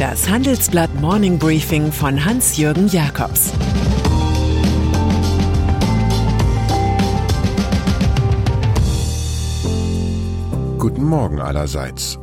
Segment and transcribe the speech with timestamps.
[0.00, 3.52] Das Handelsblatt Morning Briefing von Hans-Jürgen Jakobs
[10.78, 12.18] Guten Morgen allerseits.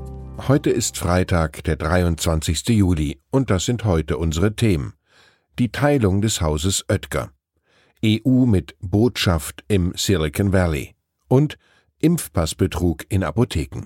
[0.48, 2.70] Heute ist Freitag, der 23.
[2.70, 4.96] Juli, und das sind heute unsere Themen.
[5.60, 7.30] Die Teilung des Hauses Oetker.
[8.04, 10.96] EU mit Botschaft im Silicon Valley.
[11.28, 11.60] Und
[12.00, 13.86] Impfpassbetrug in Apotheken.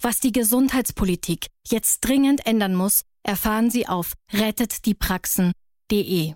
[0.00, 6.34] Was die Gesundheitspolitik jetzt dringend ändern muss, erfahren Sie auf rettetdiepraxen.de.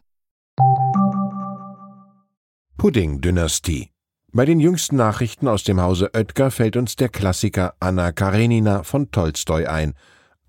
[2.77, 3.91] Pudding-Dynastie.
[4.33, 9.13] Bei den jüngsten Nachrichten aus dem Hause Oetker fällt uns der Klassiker Anna Karenina von
[9.13, 9.95] Tolstoi ein.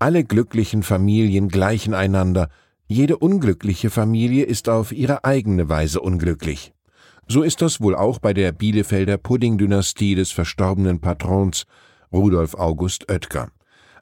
[0.00, 2.48] Alle glücklichen Familien gleichen einander,
[2.88, 6.72] jede unglückliche Familie ist auf ihre eigene Weise unglücklich.
[7.28, 11.64] So ist das wohl auch bei der Bielefelder Pudding-Dynastie des verstorbenen Patrons
[12.14, 13.48] Rudolf August Oetker.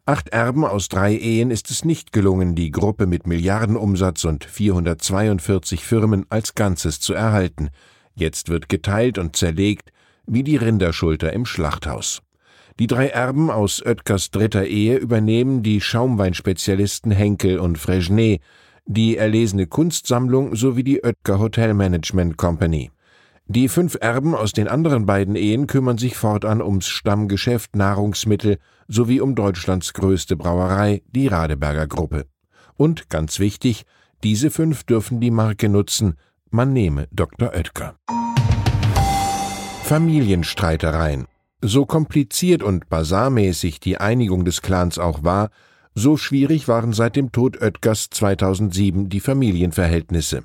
[0.05, 5.83] Acht Erben aus drei Ehen ist es nicht gelungen, die Gruppe mit Milliardenumsatz und 442
[5.83, 7.71] Firmen als Ganzes zu erhalten.
[8.15, 9.93] Jetzt wird geteilt und zerlegt,
[10.27, 12.21] wie die Rinderschulter im Schlachthaus.
[12.79, 18.41] Die drei Erben aus Oetkers dritter Ehe übernehmen die Schaumweinspezialisten Henkel und Fresnay,
[18.85, 22.91] die erlesene Kunstsammlung sowie die Oetker Hotel Management Company.
[23.47, 29.21] Die fünf Erben aus den anderen beiden Ehen kümmern sich fortan ums Stammgeschäft Nahrungsmittel sowie
[29.21, 32.27] um Deutschlands größte Brauerei, die Radeberger Gruppe.
[32.77, 33.85] Und ganz wichtig,
[34.23, 36.15] diese fünf dürfen die Marke nutzen,
[36.51, 37.53] man nehme Dr.
[37.55, 37.97] Oetker.
[39.83, 41.27] Familienstreitereien.
[41.61, 45.51] So kompliziert und basarmäßig die Einigung des Clans auch war,
[45.95, 50.45] so schwierig waren seit dem Tod Oetkers 2007 die Familienverhältnisse.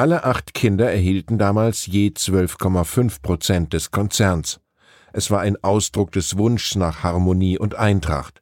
[0.00, 4.58] Alle acht Kinder erhielten damals je 12,5 Prozent des Konzerns.
[5.12, 8.40] Es war ein Ausdruck des Wunschs nach Harmonie und Eintracht.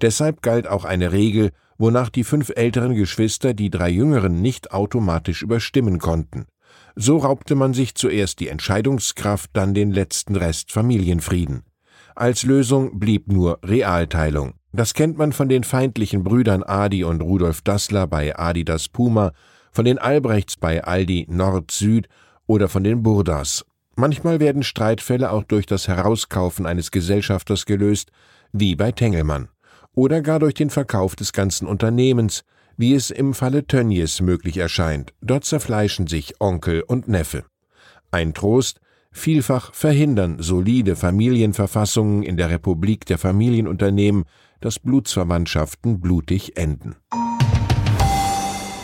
[0.00, 5.42] Deshalb galt auch eine Regel, wonach die fünf älteren Geschwister die drei jüngeren nicht automatisch
[5.42, 6.46] überstimmen konnten.
[6.94, 11.64] So raubte man sich zuerst die Entscheidungskraft, dann den letzten Rest Familienfrieden.
[12.14, 14.54] Als Lösung blieb nur Realteilung.
[14.70, 19.32] Das kennt man von den feindlichen Brüdern Adi und Rudolf Dassler bei Adidas Puma
[19.72, 22.08] von den Albrechts bei Aldi Nord-Süd
[22.46, 23.64] oder von den Burdas.
[23.96, 28.10] Manchmal werden Streitfälle auch durch das Herauskaufen eines Gesellschafters gelöst,
[28.52, 29.48] wie bei Tengelmann,
[29.94, 32.44] oder gar durch den Verkauf des ganzen Unternehmens,
[32.76, 35.12] wie es im Falle Tönnies möglich erscheint.
[35.20, 37.44] Dort zerfleischen sich Onkel und Neffe.
[38.10, 38.80] Ein Trost,
[39.10, 44.24] vielfach verhindern solide Familienverfassungen in der Republik der Familienunternehmen,
[44.60, 46.96] dass Blutsverwandtschaften blutig enden.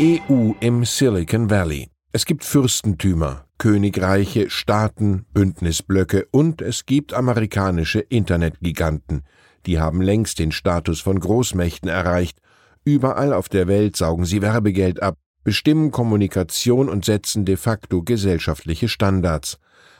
[0.00, 1.90] EU im Silicon Valley.
[2.12, 9.24] Es gibt Fürstentümer, Königreiche, Staaten, Bündnisblöcke und es gibt amerikanische Internetgiganten.
[9.66, 12.38] Die haben längst den Status von Großmächten erreicht.
[12.84, 18.86] Überall auf der Welt saugen sie Werbegeld ab, bestimmen Kommunikation und setzen de facto gesellschaftliche
[18.86, 19.58] Standards.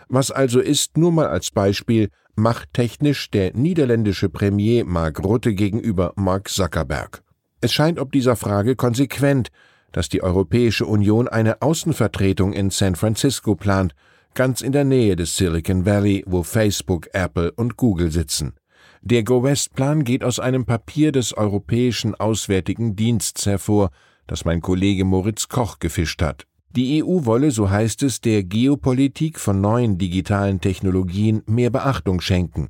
[0.08, 6.50] Was also ist, nur mal als Beispiel, machttechnisch der niederländische Premier Mark Rutte gegenüber Mark
[6.50, 7.24] Zuckerberg.
[7.60, 9.50] Es scheint ob dieser Frage konsequent,
[9.92, 13.94] dass die Europäische Union eine Außenvertretung in San Francisco plant,
[14.34, 18.54] ganz in der Nähe des Silicon Valley, wo Facebook, Apple und Google sitzen.
[19.02, 23.90] Der Go-West-Plan geht aus einem Papier des Europäischen Auswärtigen Dienstes hervor,
[24.26, 26.46] das mein Kollege Moritz Koch gefischt hat.
[26.70, 32.68] Die EU wolle, so heißt es, der Geopolitik von neuen digitalen Technologien mehr Beachtung schenken.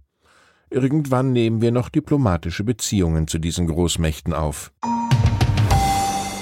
[0.70, 4.72] Irgendwann nehmen wir noch diplomatische Beziehungen zu diesen Großmächten auf.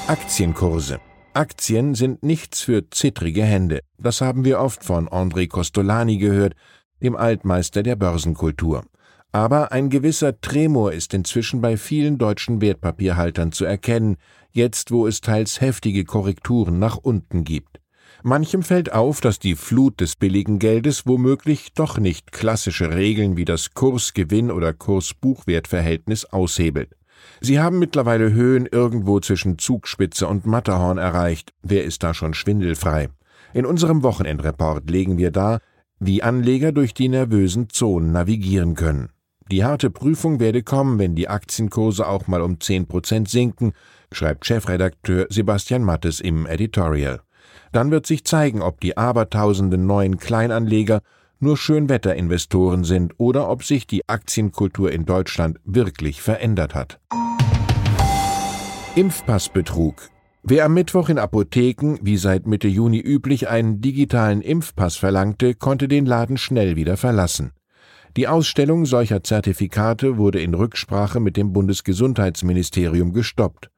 [0.08, 1.00] Aktienkurse.
[1.34, 3.80] Aktien sind nichts für zittrige Hände.
[3.98, 6.54] Das haben wir oft von André Costolani gehört,
[7.02, 8.84] dem Altmeister der Börsenkultur.
[9.32, 14.16] Aber ein gewisser Tremor ist inzwischen bei vielen deutschen Wertpapierhaltern zu erkennen,
[14.52, 17.80] jetzt wo es teils heftige Korrekturen nach unten gibt.
[18.22, 23.44] Manchem fällt auf, dass die Flut des billigen Geldes womöglich doch nicht klassische Regeln wie
[23.44, 26.95] das Kursgewinn oder Kursbuchwertverhältnis aushebelt.
[27.40, 31.52] Sie haben mittlerweile Höhen irgendwo zwischen Zugspitze und Matterhorn erreicht.
[31.62, 33.08] Wer ist da schon schwindelfrei?
[33.52, 35.60] In unserem Wochenendreport legen wir dar,
[35.98, 39.10] wie Anleger durch die nervösen Zonen navigieren können.
[39.50, 43.72] Die harte Prüfung werde kommen, wenn die Aktienkurse auch mal um 10 Prozent sinken,
[44.10, 47.20] schreibt Chefredakteur Sebastian Mattes im Editorial.
[47.72, 51.00] Dann wird sich zeigen, ob die abertausenden neuen Kleinanleger
[51.38, 57.00] nur Schönwetterinvestoren sind oder ob sich die Aktienkultur in Deutschland wirklich verändert hat.
[58.94, 60.10] Impfpassbetrug.
[60.42, 65.88] Wer am Mittwoch in Apotheken, wie seit Mitte Juni üblich, einen digitalen Impfpass verlangte, konnte
[65.88, 67.52] den Laden schnell wieder verlassen.
[68.16, 73.70] Die Ausstellung solcher Zertifikate wurde in Rücksprache mit dem Bundesgesundheitsministerium gestoppt.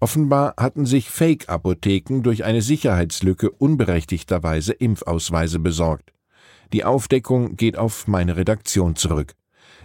[0.00, 6.13] Offenbar hatten sich Fake-Apotheken durch eine Sicherheitslücke unberechtigterweise Impfausweise besorgt.
[6.72, 9.34] Die Aufdeckung geht auf meine Redaktion zurück.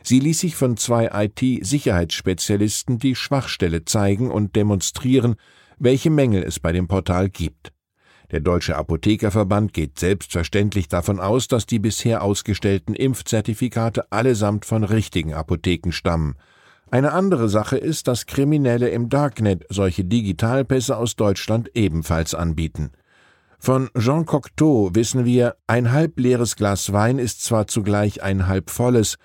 [0.03, 5.35] Sie ließ sich von zwei IT-Sicherheitsspezialisten die Schwachstelle zeigen und demonstrieren,
[5.77, 7.71] welche Mängel es bei dem Portal gibt.
[8.31, 15.33] Der Deutsche Apothekerverband geht selbstverständlich davon aus, dass die bisher ausgestellten Impfzertifikate allesamt von richtigen
[15.33, 16.35] Apotheken stammen.
[16.91, 22.91] Eine andere Sache ist, dass Kriminelle im Darknet solche Digitalpässe aus Deutschland ebenfalls anbieten.
[23.61, 28.69] Von Jean Cocteau wissen wir, ein halb leeres Glas Wein ist zwar zugleich ein halb
[28.69, 29.17] volles,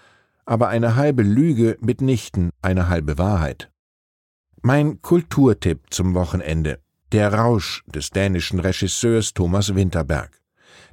[0.45, 3.71] aber eine halbe Lüge mitnichten eine halbe Wahrheit.
[4.61, 6.81] Mein Kulturtipp zum Wochenende.
[7.13, 10.41] Der Rausch des dänischen Regisseurs Thomas Winterberg.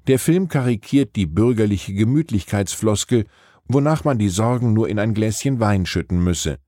[0.07, 3.25] Der Film karikiert die bürgerliche Gemütlichkeitsfloskel,
[3.65, 6.59] wonach man die Sorgen nur in ein Gläschen Wein schütten müsse.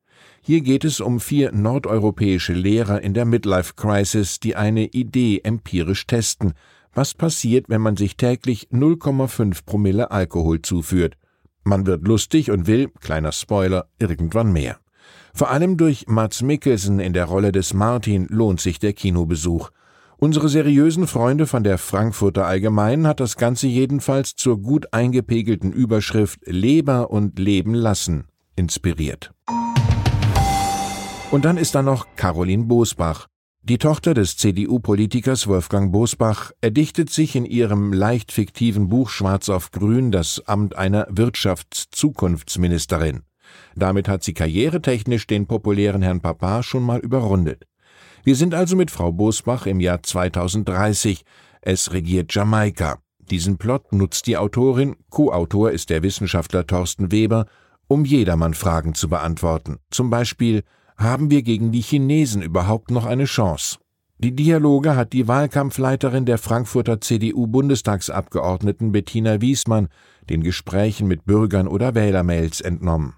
[0.46, 6.06] Hier geht es um vier nordeuropäische Lehrer in der Midlife Crisis, die eine Idee empirisch
[6.06, 6.52] testen.
[6.94, 11.16] Was passiert, wenn man sich täglich 0,5 Promille Alkohol zuführt?
[11.64, 14.80] Man wird lustig und will, kleiner Spoiler, irgendwann mehr.
[15.34, 19.70] Vor allem durch Mats Mikkelsen in der Rolle des Martin lohnt sich der Kinobesuch.
[20.18, 26.42] Unsere seriösen Freunde von der Frankfurter Allgemeinen hat das Ganze jedenfalls zur gut eingepegelten Überschrift
[26.46, 28.26] Leber und Leben lassen
[28.58, 29.34] inspiriert.
[31.34, 33.26] Und dann ist da noch Caroline Bosbach.
[33.64, 39.72] Die Tochter des CDU-Politikers Wolfgang Bosbach erdichtet sich in ihrem leicht fiktiven Buch Schwarz auf
[39.72, 43.24] Grün das Amt einer Wirtschaftszukunftsministerin.
[43.76, 47.66] Damit hat sie karrieretechnisch den populären Herrn Papa schon mal überrundet.
[48.24, 51.26] Wir sind also mit Frau Bosbach im Jahr 2030.
[51.62, 53.00] Es regiert Jamaika.
[53.18, 57.48] Diesen Plot nutzt die Autorin, Co-Autor ist der Wissenschaftler Thorsten Weber,
[57.88, 59.80] um jedermann Fragen zu beantworten.
[59.90, 60.64] Zum Beispiel,
[60.98, 63.78] haben wir gegen die Chinesen überhaupt noch eine Chance?
[64.20, 69.90] Die Dialoge hat die Wahlkampfleiterin der Frankfurter CDU-Bundestagsabgeordneten Bettina Wiesmann
[70.30, 73.16] den Gesprächen mit Bürgern oder Wählermails entnommen.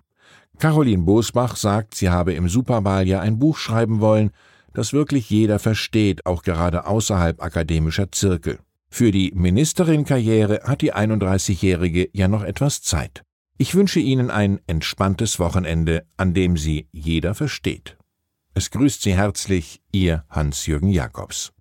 [0.57, 4.31] Caroline Bosbach sagt, sie habe im Superwahljahr ein Buch schreiben wollen,
[4.73, 8.59] das wirklich jeder versteht, auch gerade außerhalb akademischer Zirkel.
[8.89, 13.23] Für die Ministerin-Karriere hat die 31-Jährige ja noch etwas Zeit.
[13.57, 17.97] Ich wünsche Ihnen ein entspanntes Wochenende, an dem Sie jeder versteht.
[18.53, 21.53] Es grüßt Sie herzlich Ihr Hans-Jürgen Jakobs.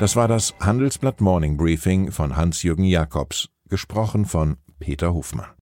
[0.00, 5.50] Das war das Handelsblatt Morning Briefing von Hans-Jürgen Jakobs, gesprochen von Peter Hofmann.